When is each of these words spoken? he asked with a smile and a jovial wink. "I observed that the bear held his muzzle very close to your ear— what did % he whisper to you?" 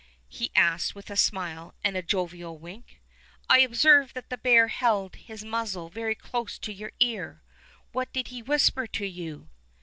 he 0.29 0.49
asked 0.55 0.95
with 0.95 1.11
a 1.11 1.15
smile 1.15 1.75
and 1.83 1.95
a 1.95 2.01
jovial 2.01 2.57
wink. 2.57 2.99
"I 3.47 3.59
observed 3.59 4.15
that 4.15 4.31
the 4.31 4.37
bear 4.39 4.67
held 4.67 5.13
his 5.15 5.45
muzzle 5.45 5.89
very 5.89 6.15
close 6.15 6.57
to 6.57 6.73
your 6.73 6.93
ear— 6.99 7.43
what 7.91 8.11
did 8.11 8.27
% 8.27 8.29
he 8.29 8.41
whisper 8.41 8.87
to 8.87 9.05
you?" 9.05 9.49